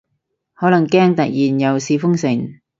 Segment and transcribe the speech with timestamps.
[0.55, 2.59] 可能驚突然又試封城